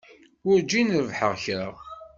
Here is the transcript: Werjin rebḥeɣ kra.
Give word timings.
Werjin 0.47 0.89
rebḥeɣ 1.03 1.33
kra. 1.43 1.67